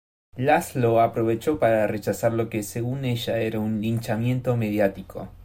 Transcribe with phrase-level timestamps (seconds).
[0.35, 5.27] László aprovechó para rechazar lo que según ella era un "linchamiento mediático".